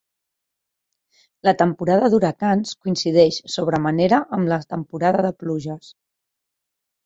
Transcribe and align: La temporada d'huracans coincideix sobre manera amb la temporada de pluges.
La 1.47 1.53
temporada 1.59 2.09
d'huracans 2.15 2.73
coincideix 2.87 3.39
sobre 3.59 3.83
manera 3.87 4.23
amb 4.39 4.53
la 4.55 4.61
temporada 4.75 5.31
de 5.31 5.35
pluges. 5.45 5.95